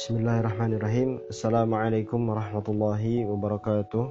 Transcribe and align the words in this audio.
Bismillahirrahmanirrahim. 0.00 1.20
Assalamualaikum 1.28 2.24
warahmatullahi 2.24 3.28
wabarakatuh. 3.28 4.08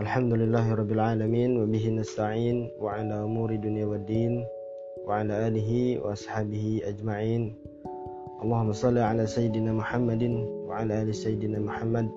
Alhamdulillahirrabbilalamin 0.00 1.60
Wabihi 1.60 2.00
nasta'in 2.00 2.72
Wa 2.80 2.96
ala 2.96 3.28
umuri 3.28 3.60
dunia 3.60 3.84
wa 3.84 4.00
Wa 5.04 5.20
ala 5.20 5.52
alihi 5.52 6.00
wa 6.00 6.16
ashabihi 6.16 6.80
ajma'in. 6.88 7.52
Allahumma 8.40 8.72
salli 8.72 9.04
ala 9.04 9.28
Sayyidina 9.28 9.76
Muhammadin 9.76 10.48
Wa 10.64 10.80
ala 10.80 11.04
ali 11.04 11.12
Sayyidina 11.12 11.60
Muhammad. 11.60 12.08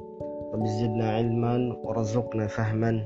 Rabbi 0.56 0.68
zidna 0.80 1.20
ilman 1.20 1.76
Wa 1.84 2.00
fahman. 2.48 3.04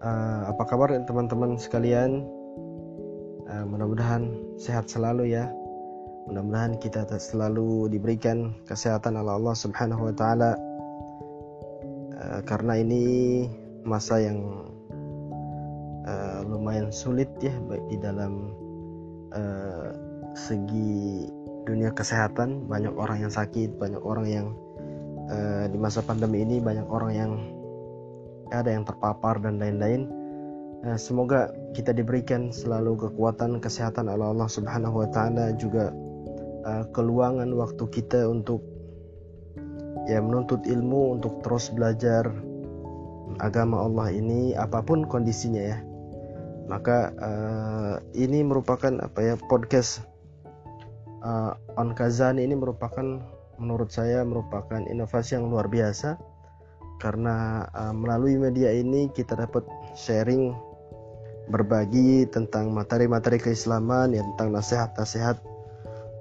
Uh, 0.00 0.48
Apa 0.48 0.64
kabar 0.64 0.96
teman-teman 1.04 1.60
sekalian? 1.60 2.24
Uh, 3.52 3.68
Mudah-mudahan 3.68 4.32
sehat 4.56 4.88
selalu 4.88 5.36
ya 5.36 5.59
Mudah-mudahan 6.28 6.76
kita 6.76 7.08
selalu 7.16 7.88
diberikan 7.88 8.52
kesehatan 8.68 9.16
oleh 9.16 9.32
Allah 9.40 9.56
Subhanahu 9.56 10.12
wa 10.12 10.14
taala. 10.14 10.52
Uh, 12.20 12.40
karena 12.44 12.76
ini 12.76 13.04
masa 13.80 14.20
yang 14.20 14.44
uh, 16.04 16.44
lumayan 16.44 16.92
sulit 16.92 17.32
ya 17.40 17.56
baik 17.64 17.84
di 17.88 17.96
dalam 17.96 18.52
uh, 19.32 19.96
segi 20.36 21.32
dunia 21.64 21.88
kesehatan, 21.96 22.68
banyak 22.68 22.92
orang 22.92 23.24
yang 23.24 23.32
sakit, 23.32 23.78
banyak 23.80 24.02
orang 24.02 24.28
yang 24.28 24.48
di 25.70 25.78
masa 25.78 26.02
pandemi 26.02 26.42
ini 26.42 26.58
banyak 26.58 26.90
orang 26.90 27.12
yang 27.14 27.38
ada 28.50 28.74
yang 28.74 28.82
terpapar 28.82 29.38
dan 29.38 29.62
lain-lain. 29.62 30.10
Uh, 30.80 30.96
semoga 30.96 31.52
kita 31.76 31.92
diberikan 31.92 32.48
selalu 32.50 32.96
kekuatan 32.96 33.60
kesehatan 33.60 34.08
oleh 34.08 34.26
Allah 34.32 34.48
Subhanahu 34.48 35.04
wa 35.04 35.08
taala 35.12 35.52
juga 35.54 35.92
uh, 36.64 36.84
keluangan 36.92 37.50
waktu 37.56 37.84
kita 37.88 38.28
untuk 38.28 38.64
ya 40.08 40.18
menuntut 40.18 40.64
ilmu 40.64 41.20
untuk 41.20 41.44
terus 41.44 41.68
belajar 41.70 42.26
agama 43.38 43.84
Allah 43.84 44.10
ini 44.10 44.52
apa 44.56 44.82
pun 44.82 45.06
kondisinya 45.06 45.62
ya. 45.62 45.78
Maka 46.70 47.10
uh, 47.18 47.94
ini 48.14 48.46
merupakan 48.46 48.94
apa 49.02 49.18
ya 49.22 49.34
podcast 49.50 50.06
uh, 51.22 51.58
on 51.74 51.94
Kazan 51.98 52.38
ini 52.38 52.54
merupakan 52.54 53.22
menurut 53.60 53.90
saya 53.92 54.22
merupakan 54.22 54.80
inovasi 54.86 55.36
yang 55.36 55.50
luar 55.50 55.66
biasa. 55.66 56.16
Karena 57.00 57.64
uh, 57.72 57.96
melalui 57.96 58.36
media 58.36 58.70
ini 58.70 59.08
kita 59.10 59.32
dapat 59.34 59.64
sharing 59.96 60.52
berbagi 61.50 62.30
tentang 62.30 62.70
materi-materi 62.70 63.42
keislaman 63.42 64.14
ya 64.14 64.22
tentang 64.22 64.54
nasihat-nasihat 64.54 65.42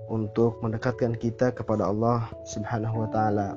untuk 0.10 0.58
mendekatkan 0.66 1.14
kita 1.16 1.54
kepada 1.54 1.88
Allah 1.88 2.28
Subhanahu 2.50 3.06
wa 3.06 3.10
taala. 3.14 3.50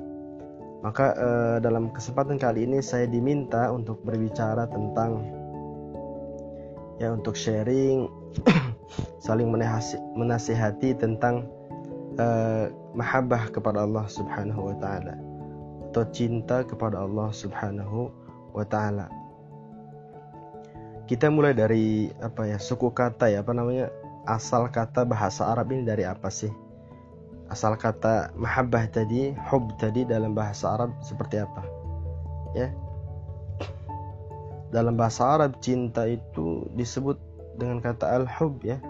Maka 0.85 1.05
eh, 1.17 1.57
dalam 1.59 1.89
kesempatan 1.89 2.37
kali 2.37 2.69
ini 2.69 2.79
saya 2.79 3.09
diminta 3.09 3.73
untuk 3.73 3.99
berbicara 4.05 4.69
tentang 4.69 5.25
ya 7.01 7.09
untuk 7.09 7.33
sharing 7.33 8.05
saling 9.25 9.49
menasihati 10.13 10.93
tentang 10.93 11.49
eh, 12.21 12.69
mahabbah 12.93 13.49
kepada 13.49 13.83
Allah 13.89 14.05
Subhanahu 14.05 14.69
wa 14.69 14.75
taala 14.77 15.17
atau 15.89 16.05
cinta 16.13 16.61
kepada 16.61 17.01
Allah 17.01 17.29
Subhanahu 17.33 18.09
wa 18.53 18.65
taala. 18.65 19.09
Kita 21.09 21.29
mulai 21.29 21.53
dari 21.53 22.09
apa 22.23 22.47
ya 22.47 22.57
suku 22.57 22.89
kata 22.93 23.29
ya 23.29 23.43
apa 23.43 23.51
namanya 23.53 23.91
asal 24.23 24.71
kata 24.71 25.03
bahasa 25.03 25.51
Arab 25.51 25.71
ini 25.75 25.83
dari 25.83 26.07
apa 26.07 26.31
sih? 26.31 26.51
Asal 27.51 27.75
kata 27.75 28.31
mahabbah 28.39 28.87
tadi, 28.89 29.35
hub 29.51 29.75
tadi 29.77 30.07
dalam 30.07 30.31
bahasa 30.33 30.73
Arab 30.73 30.95
seperti 31.03 31.43
apa? 31.43 31.63
Ya. 32.55 32.71
Dalam 34.73 34.97
bahasa 34.97 35.37
Arab 35.37 35.59
cinta 35.61 36.09
itu 36.09 36.65
disebut 36.73 37.19
dengan 37.61 37.83
kata 37.83 38.09
al-hub 38.09 38.57
ya 38.65 38.81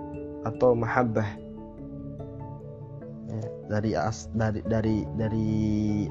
atau 0.47 0.77
mahabbah. 0.77 1.27
Ya, 3.27 3.43
dari 3.67 3.91
as 3.97 4.29
dari 4.31 4.61
dari 4.69 5.03
dari 5.17 5.49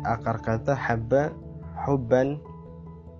akar 0.04 0.42
kata 0.42 0.74
habba 0.76 1.32
hubban 1.86 2.36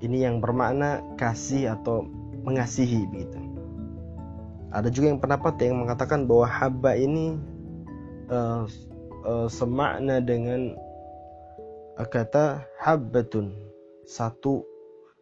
ini 0.03 0.27
yang 0.27 0.43
bermakna 0.43 1.01
kasih 1.15 1.79
atau 1.79 2.05
mengasihi 2.43 3.07
begitu 3.07 3.42
ada 4.73 4.89
juga 4.89 5.13
yang 5.13 5.21
pendapat 5.21 5.61
yang 5.61 5.85
mengatakan 5.85 6.25
bahwa 6.25 6.49
haba 6.49 6.97
ini 6.97 7.37
uh, 8.33 8.65
uh, 9.29 9.49
semakna 9.53 10.25
dengan 10.25 10.73
kata 12.01 12.65
habbatun. 12.81 13.53
Satu 14.09 14.65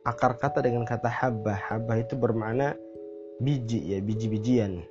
akar 0.07 0.39
kata 0.41 0.65
dengan 0.65 0.89
kata 0.89 1.11
habba 1.11 1.53
habba 1.53 2.01
itu 2.01 2.15
bermakna 2.17 2.79
biji 3.43 3.91
ya 3.91 3.99
biji-bijian. 3.99 4.87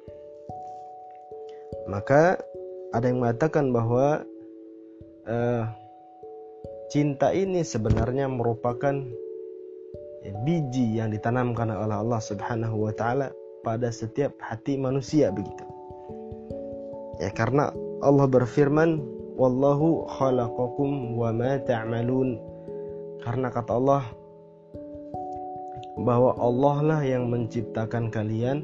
Maka 1.88 2.38
ada 2.94 3.06
yang 3.10 3.24
mengatakan 3.24 3.72
bahwa 3.72 4.28
uh, 5.26 5.64
cinta 6.92 7.32
ini 7.32 7.64
sebenarnya 7.64 8.28
merupakan 8.28 8.94
ya, 10.22 10.32
biji 10.44 11.00
yang 11.00 11.10
ditanamkan 11.10 11.72
oleh 11.72 11.96
Allah 11.96 12.22
Subhanahu 12.22 12.86
wa 12.86 12.94
taala 12.94 13.34
pada 13.62 13.92
setiap 13.92 14.34
hati 14.40 14.80
manusia 14.80 15.30
begitu. 15.34 15.66
Ya 17.20 17.32
karena 17.36 17.76
Allah 18.00 18.28
berfirman 18.32 19.04
wallahu 19.36 20.08
khalaqakum 20.08 21.16
wa 21.20 21.36
ma 21.36 21.60
ta'malun 21.60 22.40
karena 23.24 23.52
kata 23.52 23.72
Allah 23.76 24.04
bahwa 26.00 26.32
Allah 26.40 26.78
lah 26.80 27.02
yang 27.04 27.28
menciptakan 27.28 28.08
kalian 28.08 28.64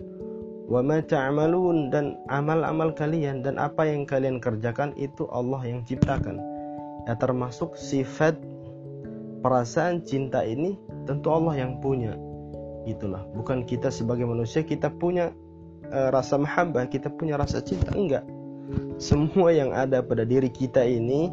wa 0.71 0.79
ma 0.79 1.03
ta'malun 1.03 1.91
dan 1.91 2.15
amal-amal 2.31 2.95
kalian 2.95 3.43
dan 3.43 3.59
apa 3.59 3.83
yang 3.83 4.07
kalian 4.07 4.39
kerjakan 4.39 4.95
itu 4.95 5.27
Allah 5.35 5.59
yang 5.67 5.83
ciptakan. 5.83 6.39
Ya 7.05 7.13
termasuk 7.19 7.77
sifat 7.77 8.33
perasaan 9.45 10.01
cinta 10.01 10.41
ini 10.41 10.73
tentu 11.05 11.29
Allah 11.29 11.53
yang 11.59 11.77
punya 11.77 12.17
itulah 12.85 13.25
bukan 13.33 13.65
kita 13.65 13.89
sebagai 13.89 14.29
manusia 14.29 14.61
kita 14.61 14.89
punya 14.93 15.33
uh, 15.89 16.09
rasa 16.13 16.37
mahabbah 16.37 16.85
kita 16.89 17.09
punya 17.13 17.35
rasa 17.35 17.61
cinta. 17.61 17.91
Enggak. 17.93 18.25
Semua 18.97 19.53
yang 19.53 19.75
ada 19.75 20.01
pada 20.01 20.25
diri 20.25 20.49
kita 20.49 20.81
ini 20.81 21.29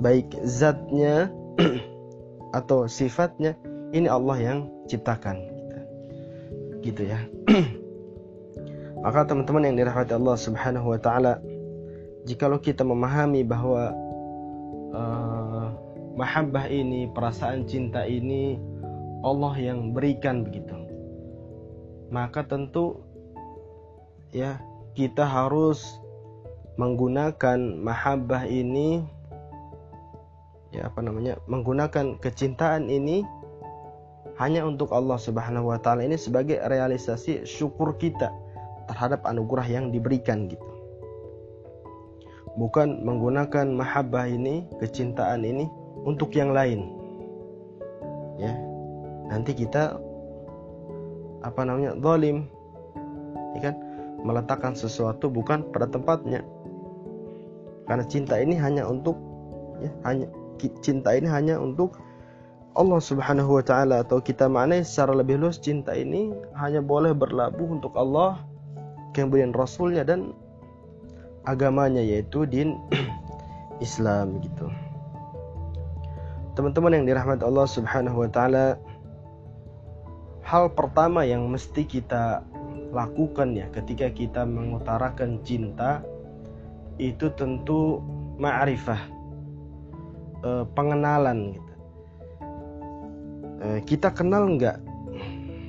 baik 0.00 0.32
zatnya 0.44 1.32
atau 2.58 2.88
sifatnya 2.88 3.56
ini 3.92 4.08
Allah 4.08 4.36
yang 4.40 4.58
ciptakan 4.88 5.40
gitu 6.80 7.08
ya. 7.08 7.20
Maka 9.04 9.24
teman-teman 9.24 9.72
yang 9.72 9.76
dirahmati 9.80 10.12
Allah 10.12 10.36
Subhanahu 10.36 10.92
wa 10.92 11.00
taala 11.00 11.40
jikalau 12.28 12.60
kita 12.60 12.84
memahami 12.84 13.40
bahwa 13.44 13.92
uh, 14.92 15.66
mahabbah 16.16 16.68
ini 16.68 17.08
perasaan 17.12 17.64
cinta 17.64 18.04
ini 18.04 18.60
Allah 19.20 19.54
yang 19.60 19.92
berikan 19.92 20.42
begitu 20.46 20.76
maka 22.10 22.42
tentu 22.42 23.04
ya 24.34 24.58
kita 24.98 25.22
harus 25.22 26.00
menggunakan 26.74 27.58
mahabbah 27.78 28.48
ini 28.48 29.04
ya 30.70 30.86
apa 30.90 31.02
namanya 31.02 31.38
menggunakan 31.46 32.18
kecintaan 32.18 32.90
ini 32.90 33.26
hanya 34.40 34.64
untuk 34.64 34.96
Allah 34.96 35.20
Subhanahu 35.20 35.68
wa 35.68 35.76
taala 35.76 36.06
ini 36.06 36.16
sebagai 36.16 36.56
realisasi 36.64 37.44
syukur 37.44 38.00
kita 38.00 38.32
terhadap 38.88 39.22
anugerah 39.28 39.68
yang 39.68 39.92
diberikan 39.94 40.48
gitu. 40.48 40.64
Bukan 42.58 43.06
menggunakan 43.06 43.70
mahabbah 43.70 44.26
ini, 44.26 44.66
kecintaan 44.82 45.46
ini 45.46 45.70
untuk 46.02 46.34
yang 46.34 46.50
lain. 46.50 46.90
Ya, 48.42 48.56
nanti 49.30 49.54
kita 49.54 49.96
apa 51.40 51.60
namanya 51.64 51.96
zalim. 52.02 52.50
Ya 53.56 53.70
kan? 53.70 53.74
Meletakkan 54.20 54.76
sesuatu 54.76 55.32
bukan 55.32 55.64
pada 55.72 55.88
tempatnya. 55.88 56.44
Karena 57.88 58.04
cinta 58.04 58.36
ini 58.36 58.54
hanya 58.58 58.84
untuk 58.84 59.16
ya 59.80 59.90
hanya 60.04 60.26
cinta 60.84 61.16
ini 61.16 61.26
hanya 61.26 61.56
untuk 61.56 61.96
Allah 62.76 63.00
Subhanahu 63.00 63.58
wa 63.58 63.64
taala. 63.64 64.04
Atau 64.04 64.20
kita 64.20 64.46
maknai 64.46 64.84
secara 64.84 65.16
lebih 65.16 65.40
luas 65.40 65.56
cinta 65.56 65.96
ini 65.96 66.30
hanya 66.60 66.84
boleh 66.84 67.16
berlabuh 67.16 67.80
untuk 67.80 67.96
Allah 67.96 68.44
kemudian 69.16 69.50
rasulnya 69.50 70.06
dan 70.06 70.36
agamanya 71.48 72.04
yaitu 72.04 72.44
din 72.46 72.76
Islam 73.84 74.38
gitu. 74.44 74.68
Teman-teman 76.54 77.00
yang 77.00 77.04
dirahmati 77.08 77.42
Allah 77.46 77.64
Subhanahu 77.64 78.26
wa 78.26 78.28
taala, 78.28 78.76
hal 80.50 80.66
pertama 80.74 81.22
yang 81.22 81.46
mesti 81.46 81.86
kita 81.86 82.42
lakukan 82.90 83.54
ya 83.54 83.70
ketika 83.70 84.10
kita 84.10 84.42
mengutarakan 84.42 85.38
cinta 85.46 86.02
itu 86.98 87.30
tentu 87.38 88.02
ma'rifah 88.42 88.98
uh, 90.42 90.66
pengenalan 90.74 91.54
gitu. 91.54 91.72
Uh, 93.62 93.78
kita 93.86 94.10
kenal 94.10 94.50
nggak 94.58 94.82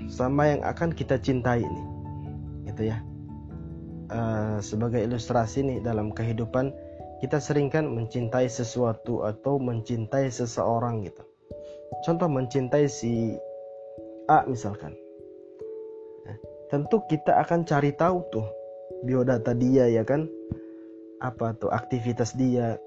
sama 0.09 0.57
yang 0.57 0.65
akan 0.65 0.89
kita 0.89 1.21
cintai 1.21 1.61
ini? 1.61 1.83
Gitu 2.65 2.89
ya. 2.89 2.97
Uh, 4.09 4.57
sebagai 4.65 5.05
ilustrasi 5.05 5.61
nih 5.61 5.79
dalam 5.85 6.09
kehidupan 6.09 6.73
kita 7.21 7.37
sering 7.37 7.69
kan 7.69 7.85
mencintai 7.85 8.49
sesuatu 8.49 9.29
atau 9.29 9.61
mencintai 9.61 10.25
seseorang 10.33 11.05
gitu. 11.05 11.21
Contoh 12.01 12.25
mencintai 12.25 12.89
si 12.89 13.37
A 14.31 14.47
misalkan. 14.47 14.95
Ya, 16.23 16.39
tentu 16.71 17.03
kita 17.11 17.35
akan 17.43 17.67
cari 17.67 17.91
tahu 17.99 18.23
tuh 18.31 18.47
biodata 19.03 19.51
dia 19.51 19.91
ya 19.91 20.07
kan? 20.07 20.31
Apa 21.19 21.51
tuh 21.59 21.67
aktivitas 21.67 22.31
dia? 22.39 22.79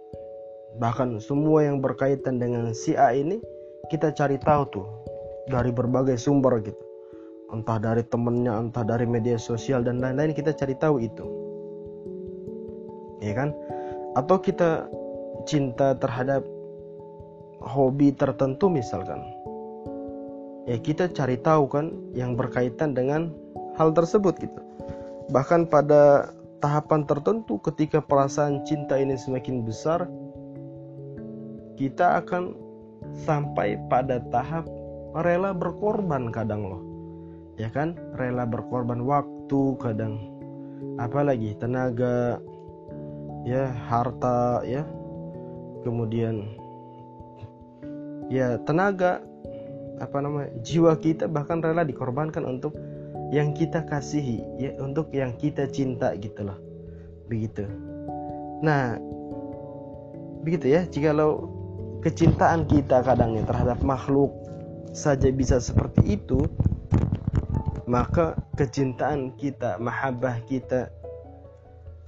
Bahkan 0.81 1.20
semua 1.20 1.69
yang 1.69 1.85
berkaitan 1.85 2.41
dengan 2.41 2.73
si 2.73 2.96
A 2.96 3.12
ini 3.12 3.44
kita 3.93 4.17
cari 4.17 4.41
tahu 4.41 4.62
tuh 4.73 4.88
dari 5.52 5.69
berbagai 5.69 6.17
sumber 6.17 6.64
gitu. 6.64 6.81
Entah 7.52 7.76
dari 7.76 8.00
temennya 8.08 8.56
entah 8.56 8.82
dari 8.82 9.05
media 9.05 9.37
sosial 9.37 9.85
dan 9.85 10.00
lain-lain 10.00 10.32
kita 10.32 10.56
cari 10.56 10.73
tahu 10.81 10.96
itu. 11.05 11.25
Ya 13.20 13.37
kan? 13.37 13.52
Atau 14.17 14.41
kita 14.41 14.88
cinta 15.44 15.93
terhadap 16.00 16.41
hobi 17.61 18.17
tertentu 18.17 18.73
misalkan 18.73 19.20
ya 20.65 20.77
kita 20.81 21.13
cari 21.13 21.37
tahu 21.41 21.69
kan 21.69 21.93
yang 22.17 22.37
berkaitan 22.37 22.97
dengan 22.97 23.33
hal 23.77 23.93
tersebut 23.93 24.37
gitu. 24.41 24.61
Bahkan 25.33 25.69
pada 25.69 26.33
tahapan 26.65 27.05
tertentu 27.05 27.61
ketika 27.61 28.01
perasaan 28.01 28.65
cinta 28.65 28.97
ini 28.97 29.17
semakin 29.21 29.65
besar 29.65 30.09
kita 31.77 32.23
akan 32.23 32.57
sampai 33.27 33.77
pada 33.93 34.23
tahap 34.33 34.65
rela 35.21 35.53
berkorban 35.53 36.33
kadang 36.33 36.65
loh. 36.65 36.83
Ya 37.61 37.71
kan? 37.71 37.95
Rela 38.19 38.49
berkorban 38.49 39.05
waktu 39.05 39.79
kadang. 39.79 40.19
Apalagi 40.99 41.55
tenaga 41.59 42.39
ya 43.45 43.71
harta 43.91 44.63
ya. 44.65 44.83
Kemudian 45.85 46.49
ya 48.33 48.57
tenaga 48.65 49.21
apa 50.02 50.19
namanya 50.19 50.50
jiwa 50.62 50.99
kita 50.99 51.31
bahkan 51.31 51.62
rela 51.62 51.87
dikorbankan 51.87 52.43
untuk 52.43 52.75
yang 53.31 53.55
kita 53.55 53.82
kasihi 53.87 54.43
ya 54.58 54.70
untuk 54.79 55.11
yang 55.14 55.35
kita 55.38 55.67
cinta 55.70 56.14
gitu 56.19 56.46
loh. 56.46 56.58
Begitu. 57.31 57.67
Nah 58.62 58.99
begitu 60.44 60.70
ya 60.76 60.85
jikalau 60.85 61.49
kecintaan 62.05 62.69
kita 62.69 63.00
kadangnya 63.00 63.49
terhadap 63.49 63.81
makhluk 63.81 64.31
saja 64.93 65.32
bisa 65.32 65.56
seperti 65.56 66.20
itu 66.20 66.44
maka 67.85 68.37
kecintaan 68.56 69.37
kita, 69.37 69.76
mahabbah 69.76 70.41
kita 70.49 70.88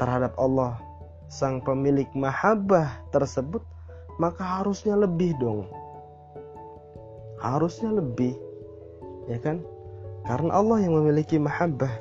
terhadap 0.00 0.32
Allah 0.36 0.80
sang 1.28 1.60
pemilik 1.60 2.08
mahabbah 2.16 3.02
tersebut 3.12 3.60
maka 4.16 4.60
harusnya 4.60 4.96
lebih 4.96 5.36
dong 5.36 5.68
harusnya 7.40 7.92
lebih 7.92 8.34
ya 9.30 9.38
kan 9.42 9.60
karena 10.26 10.50
Allah 10.54 10.82
yang 10.82 10.94
memiliki 10.96 11.36
mahabbah 11.38 11.92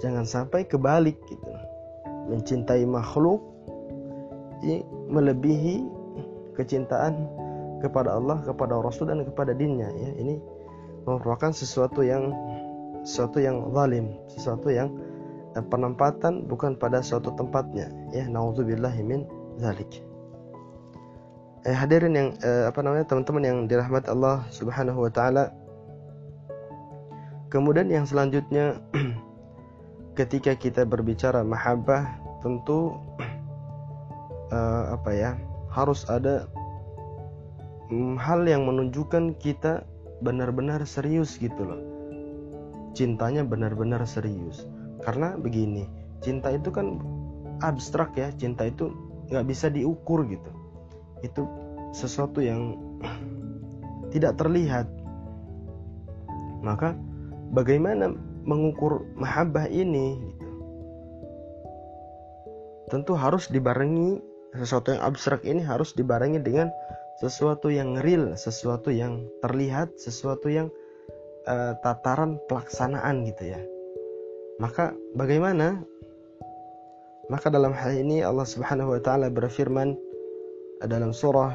jangan 0.00 0.24
sampai 0.26 0.64
kebalik 0.66 1.18
gitu 1.28 1.50
mencintai 2.30 2.86
makhluk 2.86 3.42
melebihi 5.10 5.84
kecintaan 6.54 7.26
kepada 7.82 8.14
Allah 8.14 8.38
kepada 8.46 8.78
Rasul 8.78 9.10
dan 9.10 9.26
kepada 9.26 9.50
dinnya 9.50 9.90
ya 9.90 10.10
ini 10.16 10.38
merupakan 11.02 11.50
sesuatu 11.50 12.06
yang 12.06 12.30
sesuatu 13.02 13.42
yang 13.42 13.70
zalim, 13.74 14.14
sesuatu 14.30 14.70
yang 14.70 14.88
eh, 15.58 15.64
penempatan 15.66 16.46
bukan 16.46 16.78
pada 16.78 17.02
suatu 17.02 17.34
tempatnya. 17.34 17.90
Ya, 18.14 18.26
naudzubillah 18.30 18.94
min 19.02 19.26
zalik. 19.58 20.02
Eh, 21.62 21.70
hadirin 21.70 22.18
yang 22.18 22.28
eh, 22.42 22.66
apa 22.66 22.82
namanya 22.82 23.06
teman-teman 23.06 23.44
yang 23.46 23.58
dirahmati 23.70 24.10
Allah 24.10 24.42
Subhanahu 24.50 25.06
wa 25.06 25.10
taala. 25.14 25.54
Kemudian 27.54 27.86
yang 27.86 28.02
selanjutnya 28.02 28.82
ketika 30.18 30.58
kita 30.58 30.82
berbicara 30.82 31.46
mahabbah 31.46 32.18
tentu 32.42 32.98
eh, 34.50 34.84
apa 34.90 35.10
ya 35.14 35.38
harus 35.70 36.02
ada 36.10 36.50
mm, 37.94 38.18
hal 38.18 38.42
yang 38.42 38.66
menunjukkan 38.66 39.38
kita 39.38 39.86
benar-benar 40.18 40.82
serius 40.82 41.38
gitu 41.38 41.62
loh. 41.62 41.78
Cintanya 42.98 43.46
benar-benar 43.46 44.02
serius. 44.02 44.66
Karena 45.06 45.38
begini 45.38 45.86
cinta 46.26 46.50
itu 46.50 46.74
kan 46.74 46.98
abstrak 47.62 48.18
ya 48.18 48.34
cinta 48.34 48.66
itu 48.66 48.90
nggak 49.30 49.46
bisa 49.46 49.70
diukur 49.70 50.26
gitu 50.26 50.61
itu 51.22 51.46
sesuatu 51.94 52.42
yang 52.42 52.76
tidak 54.14 54.36
terlihat 54.36 54.86
maka 56.62 56.94
bagaimana 57.50 58.14
mengukur 58.46 59.06
mahabbah 59.18 59.66
ini 59.66 60.18
tentu 62.90 63.16
harus 63.16 63.48
dibarengi 63.48 64.20
sesuatu 64.52 64.92
yang 64.92 65.02
abstrak 65.02 65.42
ini 65.48 65.64
harus 65.64 65.96
dibarengi 65.96 66.36
dengan 66.44 66.68
sesuatu 67.20 67.72
yang 67.72 68.00
real, 68.00 68.36
sesuatu 68.36 68.92
yang 68.92 69.24
terlihat, 69.40 69.96
sesuatu 69.96 70.48
yang 70.52 70.68
uh, 71.48 71.72
tataran 71.80 72.36
pelaksanaan 72.48 73.24
gitu 73.28 73.52
ya. 73.56 73.60
Maka 74.60 74.92
bagaimana? 75.16 75.80
Maka 77.30 77.48
dalam 77.48 77.72
hal 77.72 77.96
ini 77.96 78.20
Allah 78.20 78.44
Subhanahu 78.44 78.92
wa 78.92 79.00
taala 79.00 79.32
berfirman 79.32 79.96
dalam 80.86 81.14
surah 81.14 81.52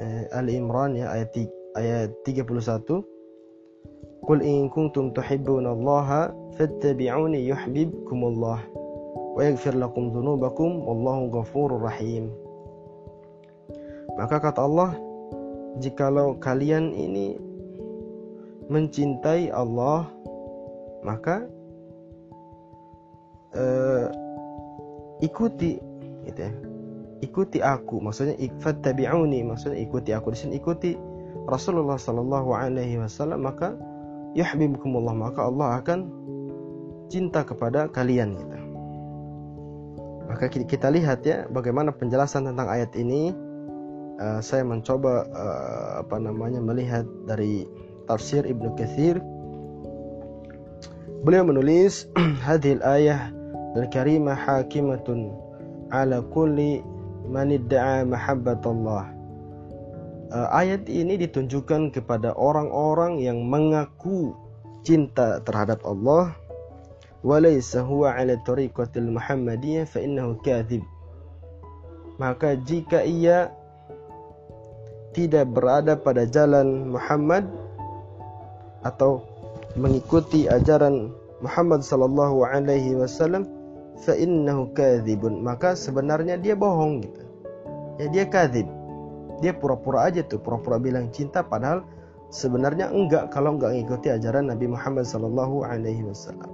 uh, 0.00 0.22
Ali 0.36 0.60
Imran 0.60 0.96
ya 0.96 1.12
ayat 1.12 1.32
ayat 1.76 2.10
31 2.24 3.04
Qul 4.26 4.42
in 4.42 4.66
kuntum 4.74 5.14
Allah 5.14 6.34
fattabi'uni 6.58 7.46
yuhibbukumullah 7.46 8.58
wa 9.36 9.40
yaghfir 9.44 9.76
lakum 9.78 10.10
dhunubakum 10.10 10.82
wallahu 10.82 11.30
ghafurur 11.30 11.78
rahim. 11.78 12.34
Maka 14.18 14.42
kata 14.42 14.66
Allah, 14.66 14.98
jikalau 15.78 16.40
kalian 16.42 16.90
ini 16.90 17.38
mencintai 18.66 19.52
Allah 19.54 20.10
maka 21.06 21.46
uh, 23.54 24.10
ikuti 25.22 25.78
gitu 26.26 26.40
ya 26.42 26.65
ikuti 27.24 27.62
aku. 27.64 28.02
Maksudnya 28.02 28.36
fattabi'uni. 28.60 29.44
Maksudnya 29.46 29.78
ikuti 29.80 30.10
aku. 30.12 30.32
Di 30.34 30.38
sini 30.44 30.52
ikuti 30.60 30.96
Rasulullah 31.46 31.94
sallallahu 31.94 32.50
alaihi 32.58 32.98
wasallam 32.98 33.46
maka 33.46 33.78
yahibbukumullah 34.34 35.14
maka 35.14 35.46
Allah 35.46 35.78
akan 35.78 36.10
cinta 37.06 37.46
kepada 37.46 37.86
kalian 37.94 38.34
gitu. 38.34 38.58
Maka 40.26 40.50
kita 40.50 40.90
lihat 40.90 41.22
ya 41.22 41.46
bagaimana 41.46 41.94
penjelasan 41.94 42.50
tentang 42.50 42.66
ayat 42.66 42.90
ini. 42.98 43.32
Uh, 44.16 44.40
saya 44.40 44.64
mencoba 44.64 45.28
uh, 45.28 46.00
apa 46.00 46.16
namanya 46.16 46.56
melihat 46.56 47.04
dari 47.28 47.68
tafsir 48.08 48.48
Ibnu 48.48 48.72
Katsir. 48.72 49.20
Beliau 51.20 51.44
menulis 51.44 52.08
hadhil 52.48 52.80
ayah 52.80 53.28
al-karimah 53.76 54.32
hakimatun 54.32 55.36
ala 55.92 56.24
kulli 56.32 56.80
man 57.30 57.52
idda'a 57.52 58.06
mahabbatullah. 58.06 59.04
Uh, 60.26 60.48
ayat 60.50 60.90
ini 60.90 61.18
ditunjukkan 61.22 61.94
kepada 61.94 62.34
orang-orang 62.34 63.22
yang 63.22 63.46
mengaku 63.46 64.34
cinta 64.82 65.38
terhadap 65.46 65.82
Allah. 65.86 66.34
Walaysa 67.26 67.82
huwa 67.82 68.14
ala 68.14 68.38
tariqatil 68.46 69.10
muhammadiyah 69.10 69.86
fa 69.86 69.98
innahu 69.98 70.38
maka 72.16 72.56
jika 72.64 73.04
ia 73.04 73.52
tidak 75.12 75.48
berada 75.52 75.96
pada 75.96 76.28
jalan 76.28 76.92
Muhammad 76.92 77.48
atau 78.84 79.24
mengikuti 79.76 80.48
ajaran 80.48 81.12
Muhammad 81.40 81.84
sallallahu 81.84 82.44
alaihi 82.44 82.96
wasallam 82.96 83.48
fa 83.96 84.12
innahu 84.12 84.72
kadzibun 84.76 85.40
maka 85.40 85.72
sebenarnya 85.72 86.36
dia 86.36 86.52
bohong 86.52 87.04
gitu. 87.04 87.22
Ya 87.96 88.06
dia 88.12 88.24
kadzib. 88.28 88.68
Dia 89.40 89.52
pura-pura 89.52 90.08
aja 90.08 90.24
tuh 90.24 90.40
pura-pura 90.40 90.80
bilang 90.80 91.12
cinta 91.12 91.44
padahal 91.44 91.84
sebenarnya 92.32 92.92
enggak 92.92 93.32
kalau 93.32 93.56
enggak 93.56 93.72
mengikuti 93.72 94.08
ajaran 94.12 94.48
Nabi 94.48 94.68
Muhammad 94.68 95.04
sallallahu 95.08 95.64
alaihi 95.64 96.04
wasallam. 96.04 96.48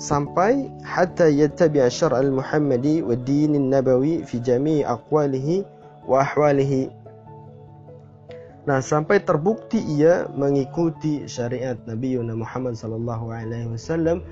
Sampai 0.00 0.72
hatta 0.80 1.28
yattabi'a 1.28 1.92
syar' 1.92 2.16
al-Muhammadi 2.16 3.04
wa 3.04 3.12
din 3.20 3.68
nabawi 3.68 4.24
fi 4.24 4.40
jami'i 4.40 4.80
aqwalihi 4.80 5.60
wa 6.08 6.24
ahwalihi. 6.24 6.88
Nah, 8.64 8.80
sampai 8.80 9.20
terbukti 9.20 9.76
ia 9.76 10.24
mengikuti 10.32 11.28
syariat 11.28 11.76
Nabi 11.84 12.16
Muhammad 12.16 12.76
sallallahu 12.80 13.28
alaihi 13.28 13.72
wasallam 13.72 14.24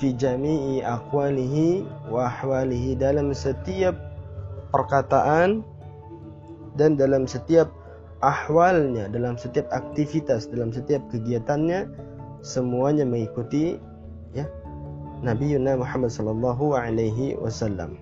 fi 0.00 0.16
jami'i 0.16 0.80
aqwalihi 0.80 1.84
wa 2.08 2.24
ahwalihi 2.24 2.96
dalam 2.96 3.36
setiap 3.36 3.92
perkataan 4.72 5.60
dan 6.80 6.96
dalam 6.96 7.28
setiap 7.28 7.68
ahwalnya, 8.24 9.12
dalam 9.12 9.36
setiap 9.36 9.68
aktivitas, 9.68 10.48
dalam 10.48 10.72
setiap 10.72 11.04
kegiatannya 11.12 11.84
semuanya 12.40 13.04
mengikuti 13.04 13.76
ya 14.32 14.48
Nabi 15.20 15.60
Muhammad 15.60 16.08
sallallahu 16.08 16.72
alaihi 16.72 17.36
wasallam. 17.36 18.00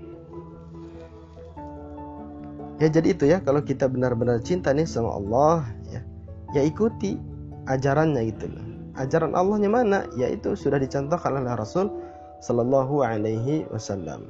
Ya 2.78 2.86
jadi 2.86 3.10
itu 3.10 3.26
ya 3.26 3.42
kalau 3.42 3.58
kita 3.58 3.90
benar-benar 3.90 4.38
cinta 4.46 4.70
nih 4.70 4.86
sama 4.86 5.18
Allah 5.18 5.66
ya 5.90 6.00
ya 6.54 6.62
ikuti 6.62 7.18
ajarannya 7.66 8.22
gitu 8.30 8.46
loh. 8.54 8.67
Ajaran 8.98 9.38
Allahnya 9.38 9.70
mana? 9.70 9.98
Yaitu 10.18 10.58
sudah 10.58 10.82
dicontohkan 10.82 11.38
oleh 11.38 11.54
Rasul 11.54 11.86
sallallahu 12.42 13.06
alaihi 13.06 13.64
wasallam. 13.70 14.26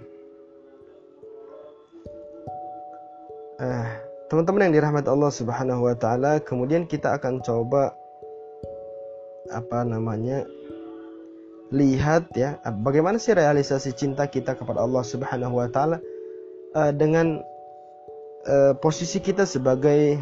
Eh, 3.59 3.89
teman-teman 4.29 4.69
yang 4.69 4.75
dirahmati 4.77 5.09
Allah 5.09 5.33
Subhanahu 5.33 5.89
wa 5.89 5.97
taala, 5.97 6.39
kemudian 6.45 6.85
kita 6.85 7.17
akan 7.17 7.41
coba 7.41 7.97
apa 9.49 9.83
namanya? 9.89 10.45
lihat 11.69 12.33
ya 12.33 12.57
bagaimana 12.81 13.21
sih 13.21 13.37
realisasi 13.37 13.93
cinta 13.93 14.25
kita 14.25 14.57
kepada 14.57 14.81
Allah 14.81 15.05
Subhanahu 15.05 15.61
wa 15.61 15.69
taala 15.69 16.01
uh, 16.73 16.93
dengan 16.97 17.45
uh, 18.49 18.73
posisi 18.81 19.21
kita 19.21 19.45
sebagai 19.45 20.17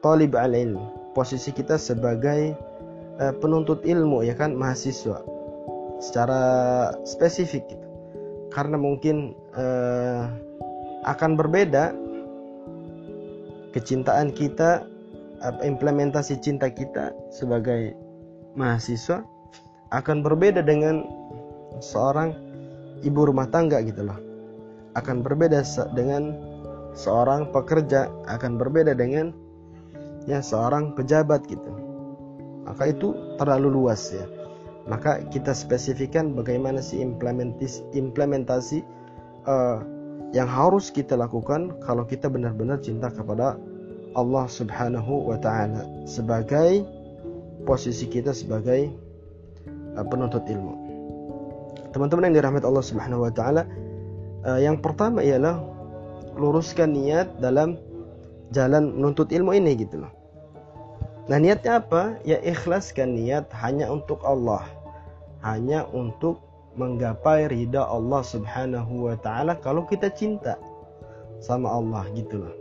talib 0.00 0.32
al-ilm, 0.36 0.80
posisi 1.12 1.52
kita 1.52 1.76
sebagai 1.76 2.56
uh, 3.20 3.34
penuntut 3.38 3.82
ilmu 3.84 4.24
ya 4.26 4.34
kan 4.34 4.54
mahasiswa. 4.54 5.22
Secara 6.02 6.42
spesifik 7.06 7.64
gitu. 7.70 7.88
Karena 8.50 8.78
mungkin 8.78 9.34
uh, 9.56 10.30
akan 11.04 11.34
berbeda 11.34 11.94
kecintaan 13.74 14.30
kita 14.30 14.86
implementasi 15.44 16.40
cinta 16.40 16.70
kita 16.70 17.12
sebagai 17.28 17.92
mahasiswa 18.54 19.26
akan 19.92 20.22
berbeda 20.24 20.64
dengan 20.64 21.04
seorang 21.82 22.32
ibu 23.02 23.28
rumah 23.28 23.50
tangga 23.50 23.82
gitu 23.82 24.06
loh. 24.06 24.18
Akan 24.94 25.26
berbeda 25.26 25.66
dengan 25.98 26.38
seorang 26.94 27.50
pekerja 27.50 28.06
akan 28.30 28.54
berbeda 28.56 28.94
dengan 28.94 29.34
ya 30.30 30.38
seorang 30.38 30.94
pejabat 30.94 31.42
gitu 31.50 31.83
maka 32.64 32.90
itu 32.90 33.14
terlalu 33.36 33.68
luas 33.70 34.12
ya 34.12 34.24
maka 34.84 35.24
kita 35.32 35.56
spesifikkan 35.56 36.36
bagaimana 36.36 36.84
sih 36.84 37.00
implementasi 37.00 37.80
implementasi 37.96 38.84
uh, 39.48 39.80
yang 40.36 40.50
harus 40.50 40.92
kita 40.92 41.16
lakukan 41.16 41.72
kalau 41.84 42.04
kita 42.04 42.28
benar-benar 42.28 42.82
cinta 42.82 43.08
kepada 43.08 43.56
Allah 44.14 44.46
Subhanahu 44.46 45.30
wa 45.32 45.38
taala 45.40 45.88
sebagai 46.04 46.84
posisi 47.64 48.04
kita 48.10 48.36
sebagai 48.36 48.92
uh, 49.96 50.04
penuntut 50.04 50.44
ilmu. 50.44 50.74
Teman-teman 51.96 52.28
yang 52.28 52.42
dirahmati 52.42 52.66
Allah 52.66 52.84
Subhanahu 52.84 53.24
wa 53.24 53.32
taala, 53.32 53.62
uh, 54.44 54.60
yang 54.60 54.82
pertama 54.82 55.24
ialah 55.24 55.62
luruskan 56.36 56.92
niat 56.92 57.38
dalam 57.38 57.78
jalan 58.50 58.90
menuntut 58.94 59.30
ilmu 59.32 59.54
ini 59.54 59.78
gitu 59.80 60.02
loh. 60.02 60.12
Nah, 61.24 61.40
niatnya 61.40 61.80
apa? 61.80 62.20
Ya 62.22 62.36
ikhlaskan 62.44 63.16
niat 63.16 63.48
hanya 63.64 63.88
untuk 63.88 64.20
Allah. 64.24 64.64
Hanya 65.40 65.88
untuk 65.92 66.40
menggapai 66.74 67.48
ridha 67.48 67.86
Allah 67.86 68.20
Subhanahu 68.26 69.06
wa 69.08 69.16
taala 69.20 69.54
kalau 69.62 69.86
kita 69.86 70.10
cinta 70.10 70.58
sama 71.38 71.70
Allah 71.70 72.04
gitu 72.12 72.42
loh. 72.42 72.54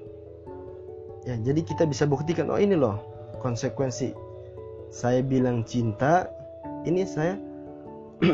Ya, 1.24 1.40
jadi 1.40 1.64
kita 1.64 1.88
bisa 1.88 2.04
buktikan 2.04 2.52
oh 2.52 2.60
ini 2.60 2.76
loh 2.76 3.00
konsekuensi 3.40 4.12
saya 4.94 5.26
bilang 5.26 5.66
cinta, 5.66 6.30
ini 6.86 7.02
saya 7.02 7.34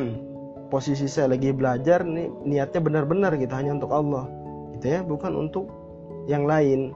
posisi 0.73 1.07
saya 1.07 1.31
lagi 1.31 1.55
belajar 1.55 2.03
nih 2.03 2.27
niatnya 2.43 2.83
benar-benar 2.83 3.39
gitu 3.39 3.53
hanya 3.55 3.79
untuk 3.79 3.95
Allah. 3.95 4.27
Gitu 4.75 4.85
ya, 4.85 4.99
bukan 5.01 5.39
untuk 5.39 5.71
yang 6.27 6.43
lain. 6.43 6.91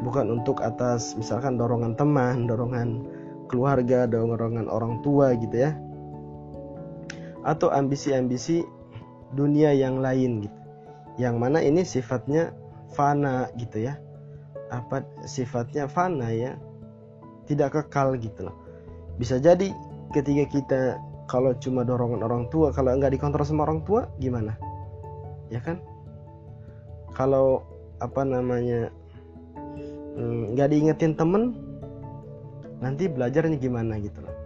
Bukan 0.00 0.32
untuk 0.32 0.64
atas 0.64 1.12
misalkan 1.16 1.60
dorongan 1.60 1.94
teman, 1.94 2.48
dorongan 2.48 3.04
keluarga, 3.52 4.08
dorongan 4.08 4.70
orang 4.70 5.02
tua 5.04 5.36
gitu 5.36 5.68
ya 5.68 5.76
atau 7.44 7.72
ambisi-ambisi 7.72 8.64
dunia 9.32 9.72
yang 9.72 10.00
lain 10.02 10.44
gitu. 10.44 10.58
Yang 11.20 11.36
mana 11.36 11.58
ini 11.60 11.82
sifatnya 11.84 12.52
fana 12.92 13.48
gitu 13.56 13.88
ya. 13.88 13.96
Apa 14.72 15.04
sifatnya 15.24 15.88
fana 15.88 16.30
ya? 16.32 16.56
Tidak 17.48 17.68
kekal 17.72 18.16
gitu 18.20 18.48
loh. 18.48 18.56
Bisa 19.18 19.40
jadi 19.40 19.72
ketika 20.14 20.44
kita 20.48 20.80
kalau 21.26 21.54
cuma 21.58 21.86
dorongan 21.86 22.26
orang 22.26 22.44
tua, 22.50 22.74
kalau 22.74 22.94
nggak 22.94 23.14
dikontrol 23.14 23.46
sama 23.46 23.66
orang 23.66 23.82
tua 23.86 24.10
gimana? 24.18 24.54
Ya 25.50 25.62
kan? 25.62 25.82
Kalau 27.14 27.66
apa 28.00 28.22
namanya 28.24 28.88
hmm, 30.20 30.52
nggak 30.52 30.68
diingetin 30.68 31.16
temen 31.16 31.56
nanti 32.84 33.08
belajarnya 33.08 33.56
gimana 33.56 33.96
gitu 33.96 34.20
loh 34.20 34.36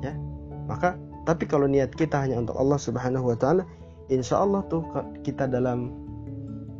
ya 0.00 0.16
maka 0.64 0.96
tapi 1.28 1.44
kalau 1.44 1.68
niat 1.68 1.92
kita 1.92 2.16
hanya 2.26 2.40
untuk 2.40 2.56
Allah 2.56 2.80
Subhanahu 2.80 3.30
wa 3.30 3.36
taala, 3.36 3.62
insya 4.08 4.40
Allah 4.40 4.64
tuh 4.72 4.82
kita 5.20 5.44
dalam 5.44 5.92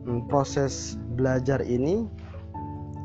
mm, 0.08 0.26
proses 0.32 0.96
belajar 1.14 1.60
ini 1.60 2.08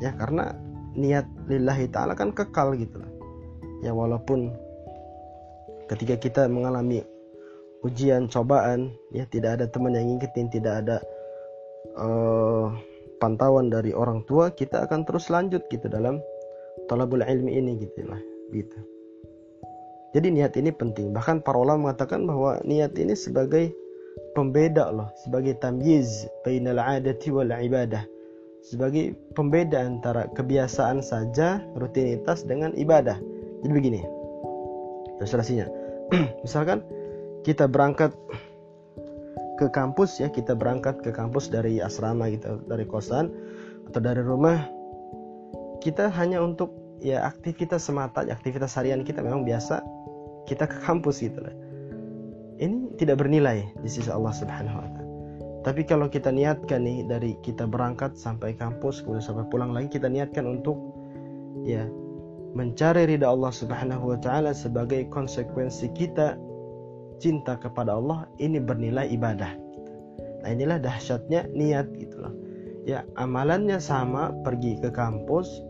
ya 0.00 0.16
karena 0.16 0.56
niat 0.96 1.28
lillahi 1.46 1.86
taala 1.92 2.16
kan 2.16 2.32
kekal 2.32 2.72
gitu 2.74 2.98
lah. 2.98 3.10
Ya 3.84 3.92
walaupun 3.92 4.56
ketika 5.92 6.16
kita 6.16 6.42
mengalami 6.48 7.04
ujian, 7.84 8.26
cobaan, 8.26 8.96
ya 9.12 9.28
tidak 9.28 9.60
ada 9.60 9.66
teman 9.68 9.92
yang 9.92 10.08
ngingetin, 10.08 10.48
tidak 10.48 10.82
ada 10.82 10.96
uh, 12.00 12.72
pantauan 13.18 13.72
dari 13.72 13.96
orang 13.96 14.24
tua, 14.28 14.52
kita 14.52 14.84
akan 14.84 15.04
terus 15.08 15.32
lanjut 15.32 15.64
gitu 15.72 15.86
dalam 15.88 16.20
talabul 16.90 17.24
ilmi 17.24 17.56
ini 17.56 17.80
gitu 17.80 18.06
lah, 18.06 18.20
gitu. 18.52 18.78
Jadi 20.16 20.32
niat 20.32 20.56
ini 20.56 20.72
penting. 20.72 21.12
Bahkan 21.12 21.44
para 21.44 21.60
ulama 21.60 21.90
mengatakan 21.90 22.24
bahwa 22.24 22.56
niat 22.64 22.96
ini 22.96 23.12
sebagai 23.12 23.68
pembeda 24.32 24.88
loh, 24.88 25.12
sebagai 25.20 25.60
tamyiz 25.60 26.24
bainal 26.40 26.80
adati 26.80 27.28
wal 27.28 27.52
ibadah. 27.52 28.00
Sebagai 28.64 29.14
pembeda 29.36 29.84
antara 29.84 30.26
kebiasaan 30.32 31.04
saja, 31.04 31.62
rutinitas 31.78 32.42
dengan 32.48 32.74
ibadah. 32.74 33.20
Jadi 33.62 33.72
begini. 33.72 34.00
Ilustrasinya. 35.20 35.68
Misalkan 36.44 36.82
kita 37.46 37.70
berangkat 37.70 38.10
ke 39.56 39.72
kampus 39.72 40.20
ya, 40.20 40.28
kita 40.28 40.52
berangkat 40.54 41.00
ke 41.00 41.10
kampus 41.10 41.48
dari 41.48 41.80
asrama 41.80 42.28
gitu, 42.30 42.60
dari 42.68 42.84
kosan 42.84 43.32
atau 43.90 44.00
dari 44.00 44.20
rumah. 44.20 44.68
Kita 45.80 46.08
hanya 46.12 46.40
untuk 46.40 46.72
ya 47.00 47.24
aktivitas 47.24 47.88
semata, 47.88 48.24
aktivitas 48.24 48.76
harian 48.76 49.04
kita 49.04 49.20
memang 49.20 49.44
biasa 49.44 49.80
kita 50.46 50.64
ke 50.64 50.78
kampus 50.86 51.20
gitu 51.20 51.42
lah. 51.42 51.52
Ini 52.56 52.96
tidak 52.96 53.20
bernilai 53.20 53.68
di 53.84 53.90
sisi 53.90 54.08
Allah 54.08 54.32
Subhanahu 54.32 54.78
wa 54.78 54.88
taala. 54.88 55.04
Tapi 55.66 55.82
kalau 55.82 56.06
kita 56.06 56.30
niatkan 56.30 56.86
nih 56.86 57.04
dari 57.10 57.34
kita 57.42 57.66
berangkat 57.66 58.14
sampai 58.14 58.54
kampus 58.54 59.02
kemudian 59.02 59.20
sampai 59.26 59.44
pulang 59.50 59.74
lagi 59.74 59.98
kita 59.98 60.06
niatkan 60.06 60.46
untuk 60.46 60.78
ya 61.66 61.84
mencari 62.54 63.10
ridha 63.10 63.28
Allah 63.28 63.52
Subhanahu 63.52 64.14
wa 64.14 64.18
taala 64.22 64.54
sebagai 64.54 65.04
konsekuensi 65.10 65.90
kita 65.92 66.38
cinta 67.22 67.56
kepada 67.56 67.96
Allah 67.96 68.28
ini 68.40 68.60
bernilai 68.60 69.08
ibadah. 69.12 69.52
Nah, 70.44 70.48
inilah 70.52 70.78
dahsyatnya 70.78 71.48
niat 71.52 71.90
gitu 71.96 72.22
loh. 72.22 72.34
Ya, 72.86 73.02
amalannya 73.18 73.82
sama 73.82 74.30
pergi 74.46 74.78
ke 74.78 74.94
kampus 74.94 75.66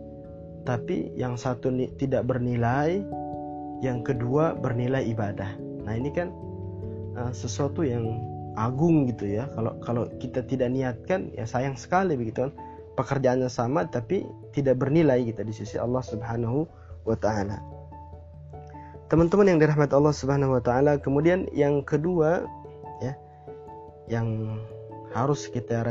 tapi 0.66 1.14
yang 1.14 1.38
satu 1.38 1.70
tidak 1.96 2.26
bernilai 2.26 3.00
yang 3.80 4.02
kedua 4.02 4.58
bernilai 4.58 5.06
ibadah 5.06 5.54
nah 5.86 5.94
ini 5.94 6.10
kan 6.10 6.34
uh, 7.14 7.30
sesuatu 7.30 7.86
yang 7.86 8.18
agung 8.58 9.06
gitu 9.06 9.30
ya 9.30 9.46
kalau 9.54 9.78
kalau 9.80 10.04
kita 10.18 10.42
tidak 10.42 10.74
niatkan 10.74 11.30
ya 11.38 11.46
sayang 11.46 11.78
sekali 11.78 12.18
begitu 12.18 12.50
kan 12.50 12.52
pekerjaannya 12.98 13.46
sama 13.46 13.86
tapi 13.86 14.26
tidak 14.50 14.82
bernilai 14.82 15.22
gitu 15.22 15.46
di 15.46 15.54
sisi 15.54 15.78
Allah 15.78 16.02
Subhanahu 16.02 16.66
wa 17.06 17.16
taala 17.16 17.62
teman-teman 19.06 19.54
yang 19.54 19.58
dirahmati 19.62 19.94
Allah 19.94 20.14
Subhanahu 20.14 20.58
wa 20.58 20.62
taala 20.62 20.98
kemudian 20.98 21.46
yang 21.54 21.86
kedua 21.86 22.42
ya 22.98 23.14
yang 24.10 24.58
harus 25.14 25.48
kita 25.48 25.86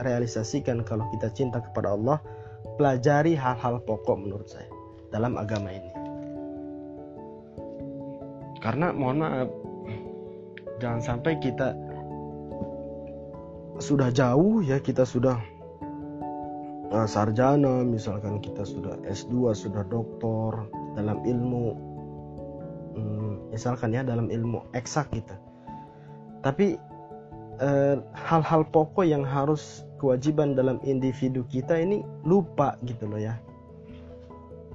realisasikan 0.00 0.86
kalau 0.86 1.04
kita 1.12 1.28
cinta 1.34 1.60
kepada 1.60 1.92
Allah 1.92 2.22
pelajari 2.80 3.36
hal-hal 3.36 3.82
pokok 3.84 4.16
menurut 4.16 4.48
saya 4.48 4.70
dalam 5.12 5.36
agama 5.36 5.68
ini. 5.68 5.92
Karena 8.60 8.92
mohon 8.92 9.24
maaf 9.24 9.50
jangan 10.80 11.00
sampai 11.00 11.36
kita 11.40 11.76
sudah 13.80 14.12
jauh 14.12 14.60
ya 14.60 14.76
kita 14.80 15.04
sudah 15.08 15.40
uh, 16.92 17.08
sarjana 17.08 17.84
misalkan 17.84 18.40
kita 18.44 18.64
sudah 18.64 18.96
S2 19.08 19.56
sudah 19.56 19.84
doktor 19.88 20.68
dalam 20.96 21.24
ilmu 21.24 21.89
misalkan 23.50 23.92
ya 23.92 24.06
dalam 24.06 24.30
ilmu 24.30 24.64
eksak 24.72 25.10
gitu. 25.12 25.34
Tapi 26.40 26.78
eh, 27.60 27.96
hal-hal 28.16 28.62
eh, 28.64 28.68
pokok 28.70 29.04
yang 29.04 29.26
harus 29.26 29.84
kewajiban 30.00 30.56
dalam 30.56 30.80
individu 30.86 31.44
kita 31.50 31.76
ini 31.76 32.00
lupa 32.24 32.80
gitu 32.88 33.10
loh 33.10 33.20
ya. 33.20 33.36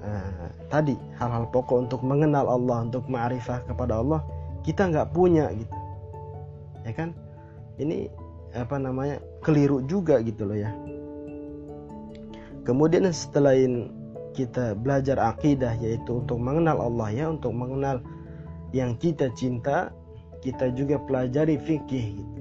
Eh, 0.06 0.48
tadi 0.70 0.94
hal-hal 1.18 1.50
pokok 1.50 1.90
untuk 1.90 2.00
mengenal 2.06 2.46
Allah 2.46 2.86
untuk 2.86 3.08
ma'rifah 3.10 3.66
kepada 3.66 3.98
Allah 3.98 4.22
kita 4.62 4.86
nggak 4.86 5.10
punya 5.10 5.50
gitu. 5.56 5.76
Ya 6.86 6.92
kan? 6.94 7.10
Ini 7.80 8.06
apa 8.54 8.78
namanya 8.78 9.18
keliru 9.42 9.82
juga 9.84 10.22
gitu 10.22 10.46
loh 10.46 10.56
ya. 10.56 10.70
Kemudian 12.62 13.06
setelah 13.10 13.54
kita 14.36 14.74
belajar 14.76 15.16
akidah 15.22 15.72
yaitu 15.80 16.20
untuk 16.20 16.36
mengenal 16.36 16.82
Allah 16.82 17.08
ya 17.14 17.24
untuk 17.30 17.56
mengenal 17.56 18.04
yang 18.74 18.98
kita 18.98 19.30
cinta 19.34 19.92
kita 20.42 20.70
juga 20.74 20.98
pelajari 21.10 21.58
fikih 21.58 22.18
gitu. 22.18 22.40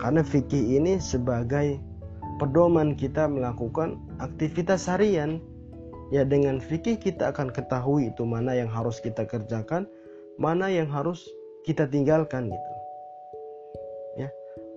karena 0.00 0.20
fikih 0.20 0.80
ini 0.80 1.00
sebagai 1.00 1.80
pedoman 2.36 2.98
kita 2.98 3.30
melakukan 3.30 3.96
aktivitas 4.18 4.90
harian 4.90 5.38
ya 6.12 6.26
dengan 6.26 6.60
fikih 6.60 6.98
kita 6.98 7.32
akan 7.32 7.48
ketahui 7.48 8.10
itu 8.12 8.26
mana 8.26 8.52
yang 8.52 8.68
harus 8.68 9.00
kita 9.00 9.24
kerjakan 9.24 9.88
mana 10.36 10.68
yang 10.68 10.90
harus 10.90 11.22
kita 11.64 11.86
tinggalkan 11.88 12.50
gitu 12.50 12.70
ya 14.18 14.28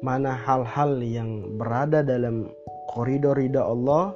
mana 0.05 0.37
hal-hal 0.37 1.01
yang 1.01 1.57
berada 1.57 2.05
dalam 2.05 2.53
koridor 2.93 3.35
ridha 3.35 3.65
Allah 3.65 4.13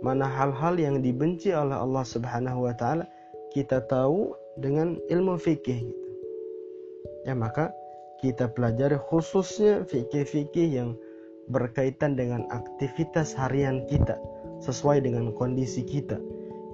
mana 0.00 0.26
hal-hal 0.26 0.76
yang 0.80 1.00
dibenci 1.00 1.54
oleh 1.54 1.76
Allah 1.76 2.04
Subhanahu 2.04 2.66
wa 2.66 2.74
taala 2.74 3.06
kita 3.54 3.84
tahu 3.86 4.32
dengan 4.60 5.00
ilmu 5.08 5.40
fikih 5.40 5.80
gitu. 5.88 6.08
Ya 7.24 7.32
maka 7.36 7.72
kita 8.20 8.52
pelajari 8.52 9.00
khususnya 9.00 9.88
fikih-fikih 9.88 10.68
yang 10.76 10.96
berkaitan 11.48 12.14
dengan 12.14 12.46
aktivitas 12.52 13.32
harian 13.34 13.88
kita 13.88 14.20
sesuai 14.60 15.02
dengan 15.02 15.32
kondisi 15.34 15.82
kita. 15.82 16.20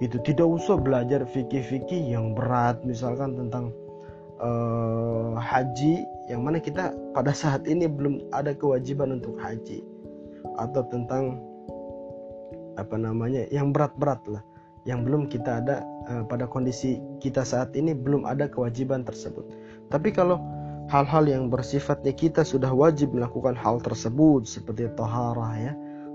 Itu 0.03 0.21
tidak 0.21 0.45
usah 0.45 0.77
belajar 0.77 1.25
fikih-fikih 1.25 2.13
yang 2.13 2.37
berat 2.37 2.83
misalkan 2.85 3.33
tentang 3.33 3.73
uh, 4.37 5.33
haji 5.39 6.05
yang 6.29 6.45
mana 6.45 6.61
kita 6.61 6.93
pada 7.15 7.33
saat 7.33 7.65
ini 7.65 7.89
belum 7.89 8.21
ada 8.35 8.53
kewajiban 8.53 9.17
untuk 9.17 9.39
haji 9.39 9.81
atau 10.61 10.83
tentang 10.91 11.41
apa 12.77 12.93
namanya 12.93 13.49
yang 13.49 13.73
berat-berat 13.73 14.21
lah 14.29 14.43
yang 14.85 15.01
belum 15.01 15.25
kita 15.25 15.65
ada 15.65 15.81
uh, 16.09 16.23
pada 16.25 16.47
kondisi 16.47 16.99
kita 17.19 17.43
saat 17.43 17.75
ini 17.75 17.93
belum 17.93 18.23
ada 18.23 18.47
kewajiban 18.47 19.03
tersebut. 19.03 19.43
Tapi 19.91 20.11
kalau 20.11 20.39
hal-hal 20.87 21.27
yang 21.27 21.51
bersifatnya 21.51 22.15
kita 22.15 22.41
sudah 22.47 22.71
wajib 22.71 23.11
melakukan 23.11 23.55
hal 23.55 23.83
tersebut 23.83 24.47
seperti 24.47 24.87
toharah 24.95 25.53
ya, 25.59 25.73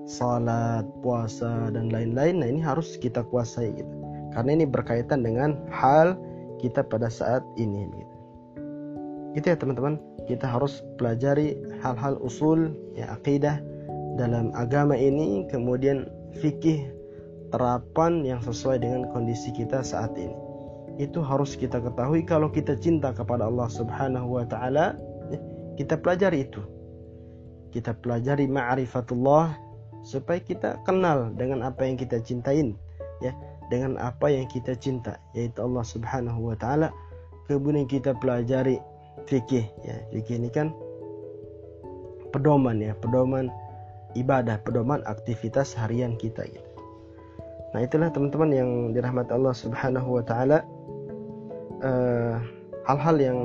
salat, 0.09 0.85
puasa 1.05 1.71
dan 1.71 1.93
lain-lain, 1.93 2.41
nah 2.41 2.49
ini 2.49 2.61
harus 2.61 2.97
kita 2.97 3.23
kuasai 3.29 3.73
gitu. 3.77 3.95
Karena 4.33 4.57
ini 4.57 4.65
berkaitan 4.65 5.21
dengan 5.21 5.61
hal 5.69 6.17
kita 6.57 6.81
pada 6.81 7.13
saat 7.13 7.45
ini 7.61 7.85
gitu. 7.93 8.17
Itu 9.33 9.47
ya 9.53 9.57
teman-teman, 9.57 10.01
kita 10.29 10.45
harus 10.45 10.85
pelajari 11.01 11.57
hal-hal 11.81 12.21
usul 12.21 12.73
ya 12.93 13.13
akidah 13.13 13.61
dalam 14.21 14.53
agama 14.53 14.97
ini, 14.97 15.49
kemudian 15.49 16.09
fikih 16.41 16.93
terapan 17.53 18.25
yang 18.25 18.41
sesuai 18.41 18.81
dengan 18.81 19.07
kondisi 19.13 19.53
kita 19.53 19.85
saat 19.85 20.17
ini. 20.17 20.35
Itu 20.97 21.21
harus 21.21 21.55
kita 21.55 21.79
ketahui 21.79 22.25
kalau 22.25 22.49
kita 22.49 22.77
cinta 22.81 23.13
kepada 23.13 23.49
Allah 23.49 23.69
Subhanahu 23.69 24.41
wa 24.41 24.45
taala, 24.49 24.97
ya, 25.29 25.39
kita 25.77 26.01
pelajari 26.01 26.49
itu. 26.49 26.61
Kita 27.73 27.97
pelajari 27.97 28.49
ma'rifatullah 28.49 29.57
supaya 30.05 30.41
kita 30.41 30.81
kenal 30.85 31.33
dengan 31.37 31.65
apa 31.65 31.85
yang 31.85 31.97
kita 31.97 32.21
cintain, 32.21 32.77
ya, 33.25 33.33
dengan 33.69 33.97
apa 34.01 34.29
yang 34.29 34.49
kita 34.49 34.77
cinta, 34.77 35.17
yaitu 35.37 35.61
Allah 35.61 35.85
Subhanahu 35.85 36.53
wa 36.53 36.57
taala. 36.57 36.93
Kemudian 37.49 37.85
kita 37.89 38.17
pelajari 38.17 38.81
fikih, 39.29 39.69
ya. 39.85 39.97
Fikih 40.13 40.41
ini 40.41 40.49
kan 40.53 40.73
pedoman 42.33 42.81
ya, 42.81 42.97
pedoman 42.97 43.53
ibadah, 44.17 44.61
pedoman 44.61 45.05
aktivitas 45.05 45.73
harian 45.77 46.17
kita 46.17 46.45
gitu. 46.49 46.72
Nah 47.73 47.81
itulah 47.81 48.13
teman-teman 48.13 48.51
yang 48.53 48.71
dirahmati 48.93 49.33
Allah 49.33 49.55
Subhanahu 49.57 50.21
Wa 50.21 50.25
Taala 50.29 50.59
uh, 51.81 52.37
hal-hal 52.85 53.17
yang 53.17 53.39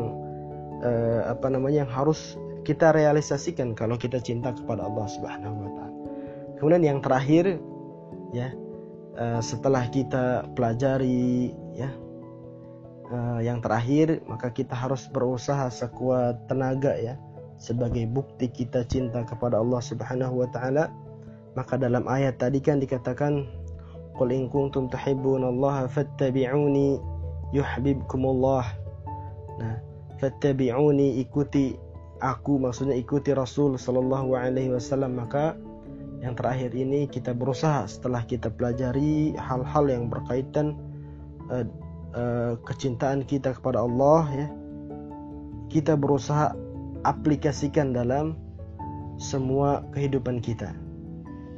uh, 0.84 1.32
apa 1.32 1.48
namanya 1.48 1.88
yang 1.88 1.92
harus 1.92 2.36
kita 2.68 2.92
realisasikan 2.92 3.72
kalau 3.72 3.96
kita 3.96 4.20
cinta 4.20 4.52
kepada 4.52 4.84
Allah 4.84 5.08
Subhanahu 5.08 5.56
Wa 5.64 5.72
Taala. 5.80 5.96
Kemudian 6.60 6.84
yang 6.84 7.00
terakhir 7.00 7.56
ya 8.36 8.52
uh, 9.16 9.40
setelah 9.40 9.88
kita 9.88 10.44
pelajari 10.54 11.56
ya 11.74 11.90
uh, 13.12 13.40
yang 13.40 13.64
terakhir 13.64 14.20
maka 14.28 14.52
kita 14.52 14.76
harus 14.76 15.08
berusaha 15.08 15.72
sekuat 15.72 16.48
tenaga 16.52 16.96
ya 17.00 17.16
sebagai 17.58 18.06
bukti 18.06 18.52
kita 18.52 18.86
cinta 18.86 19.26
kepada 19.26 19.58
Allah 19.58 19.82
Subhanahu 19.82 20.46
wa 20.46 20.50
taala 20.54 20.94
maka 21.58 21.74
dalam 21.74 22.06
ayat 22.06 22.38
tadi 22.38 22.62
kan 22.62 22.78
dikatakan 22.78 23.50
Qul 24.18 24.34
in 24.34 24.50
kuntum 24.50 24.90
tuhibbunallaha 24.90 25.86
fattabi'uni 25.94 26.98
yuhibbukumullah. 27.54 28.66
Nah, 29.62 29.78
fattabi'uni 30.18 31.22
ikuti 31.22 31.78
aku 32.18 32.58
maksudnya 32.58 32.98
ikuti 32.98 33.32
Rasul 33.38 33.78
sallallahu 33.78 34.34
alaihi 34.34 34.74
wasallam. 34.74 35.22
Maka 35.22 35.54
yang 36.26 36.34
terakhir 36.34 36.74
ini 36.74 37.06
kita 37.06 37.38
berusaha 37.38 37.86
setelah 37.86 38.26
kita 38.26 38.50
pelajari 38.50 39.38
hal-hal 39.38 39.86
yang 39.86 40.10
berkaitan 40.10 40.74
uh, 41.54 41.62
uh, 42.18 42.58
kecintaan 42.66 43.22
kita 43.22 43.54
kepada 43.54 43.86
Allah 43.86 44.26
ya. 44.34 44.48
Kita 45.70 45.94
berusaha 45.94 46.58
aplikasikan 47.06 47.94
dalam 47.94 48.34
semua 49.22 49.86
kehidupan 49.94 50.42
kita 50.42 50.87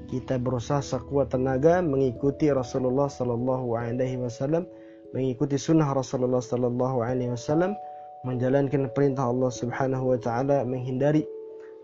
kita 0.10 0.42
berusaha 0.42 0.82
sekuat 0.82 1.30
tenaga 1.32 1.86
mengikuti 1.86 2.50
Rasulullah 2.50 3.06
Sallallahu 3.06 3.78
Alaihi 3.78 4.18
Wasallam, 4.18 4.66
mengikuti 5.14 5.56
sunnah 5.56 5.94
Rasulullah 5.94 6.42
Sallallahu 6.42 7.06
Alaihi 7.06 7.32
Wasallam, 7.32 7.78
menjalankan 8.26 8.90
perintah 8.98 9.30
Allah 9.30 9.54
Subhanahu 9.54 10.18
Wa 10.18 10.20
Taala, 10.20 10.66
menghindari 10.66 11.24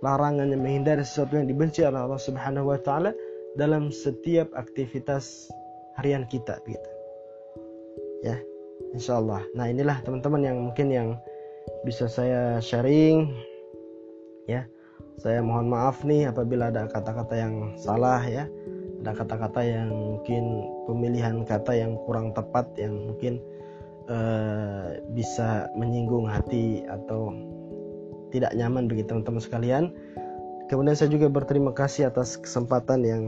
larangan 0.01 0.49
yang 0.49 0.61
menghindari 0.65 1.05
sesuatu 1.05 1.37
yang 1.37 1.47
dibenci 1.47 1.85
oleh 1.85 2.01
Allah 2.01 2.19
Subhanahu 2.19 2.73
Wa 2.73 2.79
Taala 2.81 3.13
dalam 3.55 3.93
setiap 3.93 4.49
aktivitas 4.57 5.47
harian 6.01 6.25
kita, 6.27 6.57
gitu. 6.65 6.89
Ya, 8.25 8.41
Insya 8.91 9.21
Allah. 9.21 9.45
Nah 9.53 9.69
inilah 9.69 10.01
teman-teman 10.01 10.41
yang 10.41 10.57
mungkin 10.59 10.89
yang 10.89 11.09
bisa 11.85 12.09
saya 12.09 12.57
sharing, 12.59 13.31
ya 14.49 14.65
saya 15.19 15.39
mohon 15.39 15.71
maaf 15.71 16.03
nih 16.03 16.27
apabila 16.27 16.69
ada 16.69 16.91
kata-kata 16.91 17.35
yang 17.35 17.55
salah 17.79 18.19
ya. 18.23 18.47
Ada 19.03 19.11
kata-kata 19.21 19.61
yang 19.61 19.89
mungkin 19.93 20.65
pemilihan 20.89 21.45
kata 21.45 21.77
yang 21.77 21.95
kurang 22.03 22.33
tepat 22.33 22.65
yang 22.75 23.13
mungkin 23.13 23.37
uh, 24.09 24.97
bisa 25.13 25.69
menyinggung 25.77 26.25
hati 26.25 26.83
atau 26.89 27.31
tidak 28.33 28.51
nyaman 28.57 28.89
bagi 28.89 29.05
teman-teman 29.05 29.41
sekalian. 29.41 29.83
Kemudian 30.67 30.97
saya 30.97 31.13
juga 31.13 31.29
berterima 31.29 31.71
kasih 31.71 32.09
atas 32.09 32.41
kesempatan 32.41 33.05
yang 33.05 33.23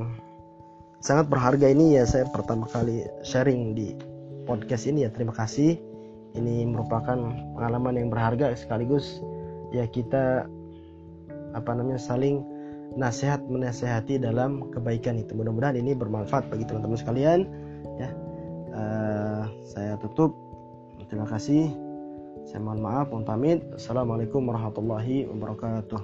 sangat 1.00 1.30
berharga 1.30 1.69
ini 1.69 2.02
ya 2.02 2.04
saya 2.10 2.26
pertama 2.34 2.65
kali 2.65 3.06
sharing 3.21 3.78
di 3.78 3.93
podcast 4.50 4.89
ini 4.89 5.06
ya 5.06 5.10
terima 5.13 5.32
kasih. 5.32 5.78
Ini 6.34 6.69
merupakan 6.69 7.17
pengalaman 7.56 7.97
yang 7.97 8.10
berharga 8.10 8.54
sekaligus 8.58 9.21
ya 9.71 9.86
kita 9.86 10.50
apa 11.58 11.74
namanya 11.74 11.98
saling 11.98 12.46
nasihat 12.96 13.41
menasehati 13.50 14.22
dalam 14.22 14.70
kebaikan 14.72 15.20
itu 15.20 15.34
mudah-mudahan 15.34 15.76
ini 15.76 15.98
bermanfaat 15.98 16.48
bagi 16.54 16.63
teman-teman 16.70 16.98
sekalian 16.98 17.39
ya 18.00 18.10
uh, 18.72 19.43
saya 19.65 20.00
tutup 20.00 20.48
terima 21.10 21.28
kasih. 21.28 21.72
Saya 22.48 22.63
mohon 22.63 22.80
maaf, 22.80 23.12
mohon 23.12 23.28
pamit. 23.28 23.60
Assalamualaikum 23.76 24.43
warahmatullahi 24.48 25.28
wabarakatuh. 25.28 26.02